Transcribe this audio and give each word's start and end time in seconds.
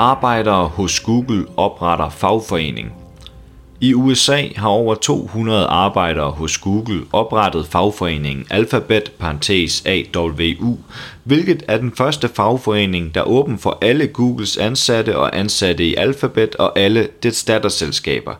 Arbejdere 0.00 0.68
hos 0.68 1.00
Google 1.00 1.46
opretter 1.56 2.08
fagforening. 2.08 2.92
I 3.80 3.94
USA 3.94 4.48
har 4.56 4.68
over 4.68 4.94
200 4.94 5.66
arbejdere 5.66 6.30
hos 6.30 6.58
Google 6.58 7.00
oprettet 7.12 7.66
fagforeningen 7.66 8.46
Alphabet 8.50 9.12
parentes 9.18 9.86
AWU, 9.86 10.78
hvilket 11.24 11.62
er 11.68 11.78
den 11.78 11.92
første 11.96 12.28
fagforening, 12.28 13.14
der 13.14 13.20
er 13.20 13.24
åben 13.24 13.58
for 13.58 13.78
alle 13.82 14.06
Googles 14.06 14.56
ansatte 14.56 15.18
og 15.18 15.38
ansatte 15.38 15.84
i 15.84 15.94
Alphabet 15.94 16.54
og 16.54 16.78
alle 16.78 17.08
dets 17.22 17.44
datterselskaber. 17.44 18.34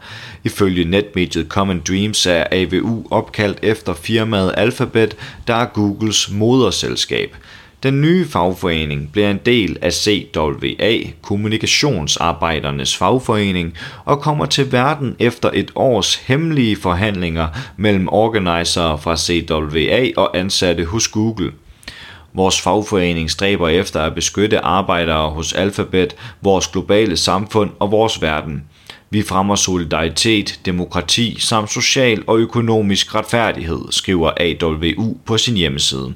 Ifølge 0.44 0.84
netmediet 0.84 1.48
Common 1.48 1.82
Dreams 1.88 2.26
er 2.26 2.44
AWU 2.52 3.04
opkaldt 3.10 3.58
efter 3.62 3.94
firmaet 3.94 4.54
Alphabet, 4.56 5.16
der 5.46 5.54
er 5.54 5.66
Googles 5.66 6.30
moderselskab. 6.30 7.36
Den 7.82 8.00
nye 8.00 8.26
fagforening 8.28 9.12
bliver 9.12 9.30
en 9.30 9.40
del 9.46 9.76
af 9.82 9.92
CWA, 9.92 10.98
kommunikationsarbejdernes 11.22 12.96
fagforening, 12.96 13.74
og 14.04 14.20
kommer 14.20 14.46
til 14.46 14.72
verden 14.72 15.16
efter 15.18 15.50
et 15.54 15.70
års 15.74 16.14
hemmelige 16.14 16.76
forhandlinger 16.76 17.48
mellem 17.76 18.08
organisere 18.08 18.98
fra 18.98 19.16
CWA 19.16 20.10
og 20.16 20.38
ansatte 20.38 20.84
hos 20.84 21.08
Google. 21.08 21.52
Vores 22.34 22.60
fagforening 22.60 23.30
stræber 23.30 23.68
efter 23.68 24.00
at 24.02 24.14
beskytte 24.14 24.58
arbejdere 24.58 25.30
hos 25.30 25.52
Alphabet, 25.52 26.16
vores 26.42 26.66
globale 26.66 27.16
samfund 27.16 27.70
og 27.78 27.90
vores 27.90 28.22
verden. 28.22 28.64
Vi 29.10 29.22
fremmer 29.22 29.54
solidaritet, 29.54 30.60
demokrati 30.64 31.40
samt 31.40 31.72
social 31.72 32.22
og 32.26 32.38
økonomisk 32.38 33.14
retfærdighed, 33.14 33.80
skriver 33.90 34.30
AWU 34.40 35.16
på 35.26 35.38
sin 35.38 35.56
hjemmeside. 35.56 36.14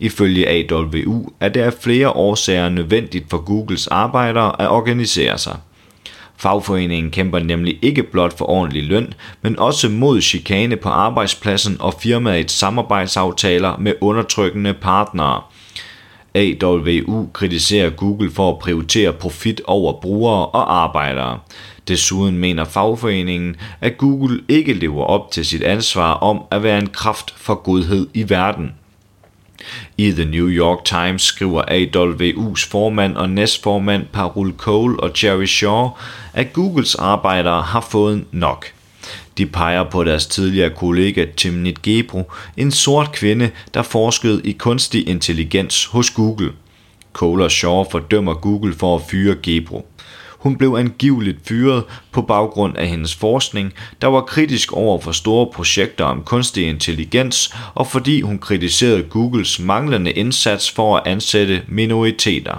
Ifølge 0.00 0.48
AWU 0.48 1.28
er 1.40 1.48
det 1.48 1.60
af 1.60 1.72
flere 1.72 2.10
årsager 2.10 2.68
nødvendigt 2.68 3.30
for 3.30 3.38
Googles 3.38 3.86
arbejdere 3.86 4.60
at 4.62 4.68
organisere 4.68 5.38
sig. 5.38 5.56
Fagforeningen 6.36 7.10
kæmper 7.10 7.38
nemlig 7.38 7.78
ikke 7.82 8.02
blot 8.02 8.38
for 8.38 8.50
ordentlig 8.50 8.84
løn, 8.84 9.14
men 9.42 9.58
også 9.58 9.88
mod 9.88 10.20
chikane 10.20 10.76
på 10.76 10.88
arbejdspladsen 10.88 11.76
og 11.80 11.94
firmaets 12.00 12.52
samarbejdsaftaler 12.54 13.76
med 13.78 13.92
undertrykkende 14.00 14.74
partnere. 14.74 15.42
AWU 16.34 17.28
kritiserer 17.32 17.90
Google 17.90 18.30
for 18.30 18.50
at 18.52 18.58
prioritere 18.58 19.12
profit 19.12 19.60
over 19.64 20.00
brugere 20.00 20.46
og 20.46 20.82
arbejdere. 20.82 21.38
Desuden 21.88 22.38
mener 22.38 22.64
fagforeningen, 22.64 23.56
at 23.80 23.98
Google 23.98 24.40
ikke 24.48 24.72
lever 24.72 25.04
op 25.04 25.30
til 25.30 25.46
sit 25.46 25.62
ansvar 25.62 26.12
om 26.12 26.42
at 26.50 26.62
være 26.62 26.78
en 26.78 26.86
kraft 26.86 27.34
for 27.36 27.54
godhed 27.54 28.08
i 28.14 28.30
verden. 28.30 28.72
I 29.98 30.10
The 30.10 30.24
New 30.24 30.48
York 30.48 30.84
Times 30.84 31.22
skriver 31.22 31.62
AWU's 31.62 32.68
formand 32.70 33.16
og 33.16 33.30
næstformand 33.30 34.06
Parul 34.12 34.54
Cole 34.56 35.00
og 35.00 35.10
Jerry 35.22 35.46
Shaw, 35.46 35.88
at 36.34 36.52
Googles 36.52 36.94
arbejdere 36.94 37.62
har 37.62 37.86
fået 37.90 38.24
nok. 38.32 38.66
De 39.38 39.46
peger 39.46 39.84
på 39.84 40.04
deres 40.04 40.26
tidligere 40.26 40.70
kollega 40.70 41.26
Timnit 41.36 41.82
Gebru, 41.82 42.22
en 42.56 42.70
sort 42.70 43.12
kvinde, 43.12 43.50
der 43.74 43.82
forskede 43.82 44.40
i 44.44 44.52
kunstig 44.52 45.08
intelligens 45.08 45.84
hos 45.84 46.10
Google. 46.10 46.52
Cole 47.12 47.44
og 47.44 47.50
Shaw 47.50 47.84
fordømmer 47.90 48.34
Google 48.34 48.74
for 48.74 48.96
at 48.96 49.02
fyre 49.10 49.36
Gebru. 49.42 49.82
Hun 50.46 50.56
blev 50.56 50.74
angiveligt 50.78 51.38
fyret 51.48 51.84
på 52.12 52.22
baggrund 52.22 52.76
af 52.76 52.88
hendes 52.88 53.14
forskning, 53.14 53.72
der 54.00 54.06
var 54.06 54.20
kritisk 54.20 54.72
over 54.72 55.00
for 55.00 55.12
store 55.12 55.46
projekter 55.54 56.04
om 56.04 56.22
kunstig 56.22 56.68
intelligens, 56.68 57.54
og 57.74 57.86
fordi 57.86 58.20
hun 58.20 58.38
kritiserede 58.38 59.02
Googles 59.02 59.58
manglende 59.58 60.10
indsats 60.10 60.70
for 60.70 60.96
at 60.96 61.02
ansætte 61.06 61.62
minoriteter. 61.68 62.54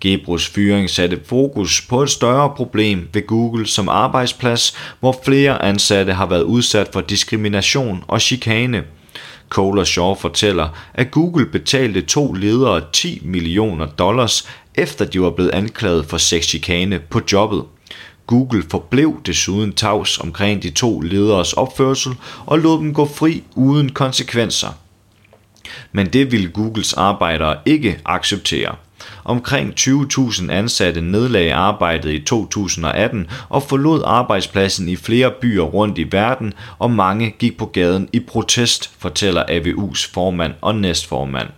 Gebrus 0.00 0.48
fyring 0.48 0.90
satte 0.90 1.20
fokus 1.26 1.86
på 1.88 2.02
et 2.02 2.10
større 2.10 2.52
problem 2.56 3.08
ved 3.12 3.26
Google 3.26 3.66
som 3.66 3.88
arbejdsplads, 3.88 4.76
hvor 5.00 5.20
flere 5.24 5.62
ansatte 5.62 6.12
har 6.12 6.26
været 6.26 6.42
udsat 6.42 6.88
for 6.92 7.00
diskrimination 7.00 8.04
og 8.08 8.20
chikane. 8.20 8.84
Cole 9.48 9.80
og 9.80 9.86
Shaw 9.86 10.14
fortæller, 10.14 10.68
at 10.94 11.10
Google 11.10 11.46
betalte 11.46 12.00
to 12.00 12.32
ledere 12.32 12.82
10 12.92 13.20
millioner 13.24 13.86
dollars 13.86 14.48
efter 14.78 15.04
de 15.04 15.20
var 15.20 15.30
blevet 15.30 15.50
anklaget 15.50 16.06
for 16.06 16.18
sexchikane 16.18 16.98
på 16.98 17.20
jobbet. 17.32 17.64
Google 18.26 18.62
forblev 18.70 19.20
desuden 19.26 19.72
tavs 19.72 20.18
omkring 20.18 20.62
de 20.62 20.70
to 20.70 21.00
lederes 21.00 21.52
opførsel 21.52 22.12
og 22.46 22.58
lod 22.58 22.78
dem 22.78 22.94
gå 22.94 23.06
fri 23.06 23.42
uden 23.54 23.88
konsekvenser. 23.88 24.68
Men 25.92 26.06
det 26.06 26.32
ville 26.32 26.48
Googles 26.48 26.92
arbejdere 26.92 27.56
ikke 27.66 28.00
acceptere. 28.04 28.74
Omkring 29.24 29.74
20.000 29.80 30.50
ansatte 30.50 31.00
nedlagde 31.00 31.54
arbejdet 31.54 32.12
i 32.12 32.24
2018 32.24 33.26
og 33.48 33.62
forlod 33.62 34.02
arbejdspladsen 34.04 34.88
i 34.88 34.96
flere 34.96 35.30
byer 35.40 35.62
rundt 35.62 35.98
i 35.98 36.06
verden, 36.12 36.52
og 36.78 36.90
mange 36.90 37.34
gik 37.38 37.58
på 37.58 37.66
gaden 37.66 38.08
i 38.12 38.20
protest, 38.20 38.90
fortæller 38.98 39.42
AVU's 39.42 40.10
formand 40.12 40.52
og 40.60 40.74
næstformand. 40.74 41.48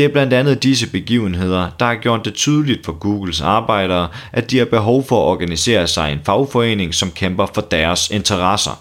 Det 0.00 0.08
er 0.08 0.12
blandt 0.12 0.32
andet 0.32 0.62
disse 0.62 0.90
begivenheder, 0.90 1.70
der 1.80 1.86
har 1.86 1.94
gjort 1.94 2.24
det 2.24 2.34
tydeligt 2.34 2.84
for 2.84 2.92
Googles 2.92 3.40
arbejdere, 3.40 4.08
at 4.32 4.50
de 4.50 4.58
har 4.58 4.64
behov 4.64 5.06
for 5.08 5.22
at 5.22 5.30
organisere 5.30 5.86
sig 5.86 6.10
i 6.10 6.12
en 6.12 6.20
fagforening, 6.24 6.94
som 6.94 7.10
kæmper 7.10 7.46
for 7.54 7.60
deres 7.60 8.10
interesser. 8.10 8.80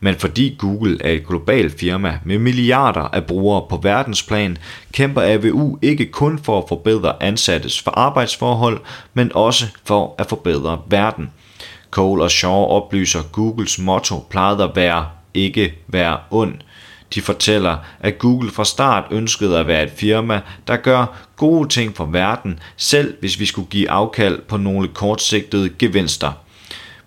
Men 0.00 0.14
fordi 0.14 0.56
Google 0.58 0.98
er 1.04 1.10
et 1.10 1.26
globalt 1.26 1.80
firma 1.80 2.18
med 2.24 2.38
milliarder 2.38 3.00
af 3.00 3.24
brugere 3.24 3.62
på 3.70 3.80
verdensplan, 3.82 4.58
kæmper 4.92 5.22
AVU 5.24 5.78
ikke 5.82 6.06
kun 6.06 6.38
for 6.38 6.58
at 6.58 6.68
forbedre 6.68 7.22
ansattes 7.22 7.82
for 7.82 7.90
arbejdsforhold, 7.90 8.80
men 9.14 9.32
også 9.34 9.66
for 9.84 10.14
at 10.18 10.26
forbedre 10.26 10.78
verden. 10.88 11.30
Cole 11.90 12.22
og 12.22 12.30
Shaw 12.30 12.64
oplyser, 12.64 13.22
Googles 13.32 13.78
motto 13.78 14.26
plejede 14.30 14.64
at 14.64 14.76
være 14.76 15.06
ikke 15.34 15.74
være 15.88 16.18
ond. 16.30 16.54
De 17.14 17.20
fortæller, 17.20 17.76
at 18.00 18.18
Google 18.18 18.50
fra 18.50 18.64
start 18.64 19.04
ønskede 19.10 19.58
at 19.58 19.66
være 19.66 19.82
et 19.82 19.92
firma, 19.96 20.40
der 20.66 20.76
gør 20.76 21.26
gode 21.36 21.68
ting 21.68 21.96
for 21.96 22.04
verden, 22.04 22.58
selv 22.76 23.14
hvis 23.20 23.40
vi 23.40 23.46
skulle 23.46 23.68
give 23.68 23.90
afkald 23.90 24.42
på 24.48 24.56
nogle 24.56 24.88
kortsigtede 24.88 25.70
gevinster. 25.78 26.32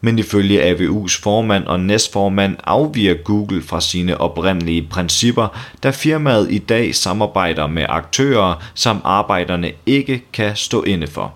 Men 0.01 0.19
ifølge 0.19 0.71
AVU's 0.71 1.21
formand 1.21 1.65
og 1.65 1.79
næstformand 1.79 2.57
afviger 2.63 3.13
Google 3.13 3.61
fra 3.61 3.81
sine 3.81 4.21
oprindelige 4.21 4.88
principper, 4.89 5.47
da 5.83 5.89
firmaet 5.89 6.51
i 6.51 6.57
dag 6.57 6.95
samarbejder 6.95 7.67
med 7.67 7.85
aktører, 7.89 8.63
som 8.73 9.01
arbejderne 9.03 9.71
ikke 9.85 10.23
kan 10.33 10.55
stå 10.55 10.83
inde 10.83 11.07
for. 11.07 11.33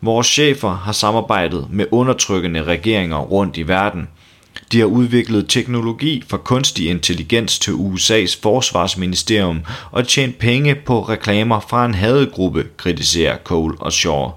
Vores 0.00 0.26
chefer 0.26 0.74
har 0.74 0.92
samarbejdet 0.92 1.66
med 1.70 1.86
undertrykkende 1.90 2.62
regeringer 2.62 3.18
rundt 3.18 3.56
i 3.56 3.68
verden– 3.68 4.08
de 4.72 4.78
har 4.78 4.86
udviklet 4.86 5.48
teknologi 5.48 6.24
for 6.28 6.36
kunstig 6.36 6.88
intelligens 6.90 7.58
til 7.58 7.70
USA's 7.72 8.38
forsvarsministerium 8.42 9.60
og 9.90 10.08
tjent 10.08 10.38
penge 10.38 10.74
på 10.74 11.00
reklamer 11.00 11.60
fra 11.60 11.86
en 11.86 11.94
hadegruppe, 11.94 12.66
kritiserer 12.76 13.36
Cole 13.44 13.76
og 13.80 13.92
Shaw. 13.92 14.30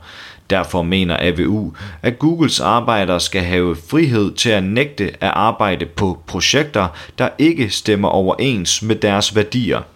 Derfor 0.49 0.83
mener 0.83 1.17
AVU, 1.19 1.73
at 2.01 2.19
Googles 2.19 2.59
arbejdere 2.59 3.19
skal 3.19 3.41
have 3.41 3.75
frihed 3.89 4.33
til 4.33 4.49
at 4.49 4.63
nægte 4.63 5.03
at 5.23 5.31
arbejde 5.33 5.85
på 5.85 6.19
projekter, 6.27 6.87
der 7.17 7.29
ikke 7.39 7.69
stemmer 7.69 8.07
overens 8.07 8.81
med 8.81 8.95
deres 8.95 9.35
værdier– 9.35 9.81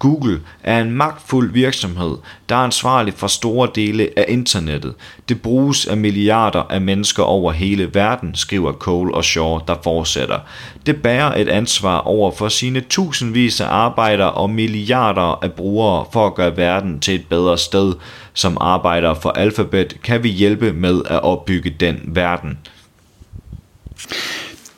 Google 0.00 0.40
er 0.62 0.80
en 0.80 0.90
magtfuld 0.90 1.52
virksomhed, 1.52 2.16
der 2.48 2.56
er 2.56 2.60
ansvarlig 2.60 3.14
for 3.14 3.26
store 3.26 3.68
dele 3.74 4.08
af 4.16 4.24
internettet. 4.28 4.94
Det 5.28 5.42
bruges 5.42 5.86
af 5.86 5.96
milliarder 5.96 6.62
af 6.62 6.80
mennesker 6.80 7.22
over 7.22 7.52
hele 7.52 7.94
verden, 7.94 8.34
skriver 8.34 8.72
Cole 8.72 9.14
og 9.14 9.24
Shaw, 9.24 9.58
der 9.68 9.74
fortsætter. 9.84 10.38
Det 10.86 11.02
bærer 11.02 11.34
et 11.40 11.48
ansvar 11.48 11.98
over 11.98 12.30
for 12.30 12.48
sine 12.48 12.80
tusindvis 12.80 13.60
af 13.60 13.66
arbejdere 13.66 14.32
og 14.32 14.50
milliarder 14.50 15.44
af 15.44 15.52
brugere 15.52 16.04
for 16.12 16.26
at 16.26 16.34
gøre 16.34 16.56
verden 16.56 17.00
til 17.00 17.14
et 17.14 17.26
bedre 17.26 17.58
sted. 17.58 17.94
Som 18.34 18.58
arbejder 18.60 19.14
for 19.14 19.30
Alphabet 19.30 19.96
kan 20.02 20.22
vi 20.22 20.28
hjælpe 20.28 20.72
med 20.72 21.02
at 21.06 21.22
opbygge 21.22 21.70
den 21.80 22.00
verden. 22.04 22.58